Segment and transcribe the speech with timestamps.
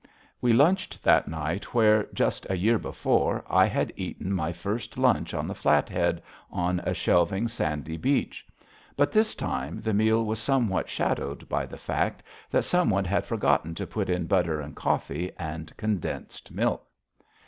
[0.41, 5.31] We lunched that night where, just a year before, I had eaten my first lunch
[5.35, 8.43] on the Flathead, on a shelving, sandy beach.
[8.95, 13.27] But this time the meal was somewhat shadowed by the fact that some one had
[13.27, 16.83] forgotten to put in butter and coffee and condensed milk.